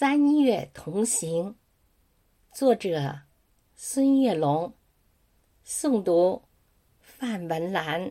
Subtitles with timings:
[0.00, 1.56] 三月同行，
[2.54, 3.18] 作者
[3.74, 4.74] 孙月龙，
[5.62, 6.48] 诵读
[7.02, 8.10] 范文兰。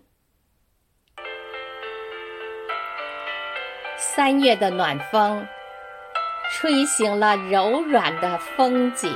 [3.98, 5.48] 三月的暖风，
[6.52, 9.12] 吹醒了柔软的风景，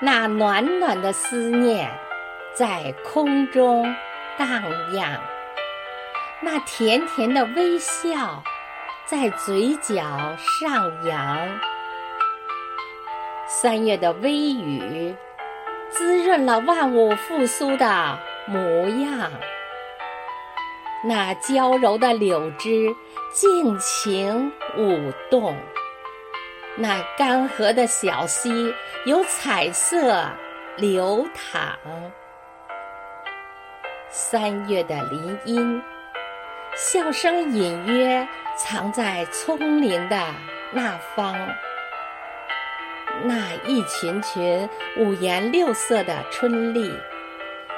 [0.00, 1.90] 那暖暖的思念
[2.54, 3.82] 在空中
[4.38, 4.62] 荡
[4.92, 5.20] 漾，
[6.44, 8.44] 那甜甜的微笑。
[9.10, 11.58] 在嘴角上扬，
[13.44, 15.12] 三月的微雨
[15.90, 19.28] 滋润了万物复苏的模样。
[21.02, 22.94] 那娇柔的柳枝
[23.32, 25.56] 尽情舞动，
[26.76, 28.72] 那干涸的小溪
[29.06, 30.24] 有彩色
[30.76, 31.76] 流淌。
[34.08, 35.82] 三月的林荫，
[36.76, 38.28] 笑声隐约。
[38.62, 40.20] 藏在葱林的
[40.70, 41.34] 那方，
[43.24, 46.92] 那一群群五颜六色的春丽，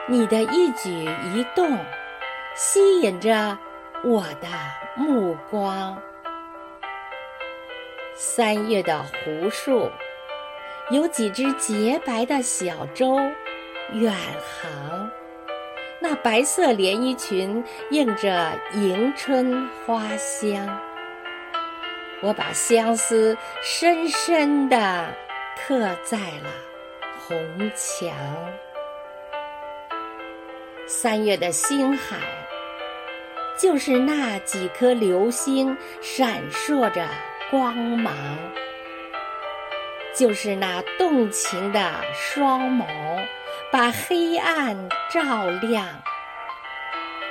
[0.09, 0.91] 你的一举
[1.33, 1.79] 一动
[2.57, 3.57] 吸引着
[4.03, 4.49] 我的
[4.97, 5.97] 目光。
[8.17, 9.89] 三月的湖树，
[10.91, 13.21] 有几只洁白的小舟
[13.93, 14.13] 远
[14.61, 15.09] 航。
[16.03, 20.69] 那白色连衣裙映着迎春花香，
[22.21, 25.07] 我把相思深深地
[25.57, 26.51] 刻在了
[27.21, 27.39] 红
[27.77, 28.13] 墙。
[30.89, 32.17] 三月的星海，
[33.57, 37.07] 就是那几颗流星闪烁着
[37.49, 38.13] 光芒，
[40.13, 42.85] 就是那动情的双眸。
[43.73, 44.77] 把黑暗
[45.11, 45.87] 照亮，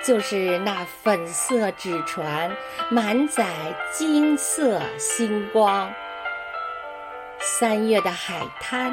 [0.04, 2.52] 就是那粉色纸船
[2.90, 3.46] 满载
[3.92, 5.88] 金色星光。
[7.40, 8.92] 三月的海滩，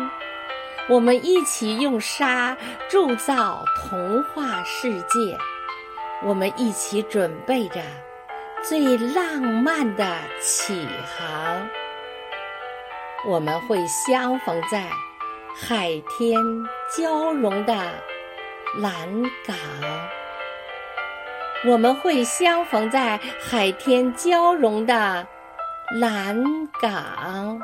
[0.90, 2.54] 我们一起用沙
[2.86, 5.34] 铸造童话世界，
[6.22, 7.80] 我们一起准备着
[8.62, 10.86] 最浪漫的起
[11.16, 11.66] 航。
[13.26, 14.86] 我们会相逢在。
[15.60, 16.36] 海天
[16.96, 17.74] 交融的
[18.78, 19.56] 蓝港，
[21.66, 25.26] 我们会相逢在海天交融的
[26.00, 26.44] 蓝
[26.80, 27.60] 港。